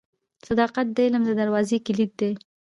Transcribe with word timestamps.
•صداقت 0.47 0.87
د 0.91 0.97
علم 1.05 1.23
د 1.25 1.31
دروازې 1.41 1.77
کلید 1.85 2.11
دی. 2.19 2.31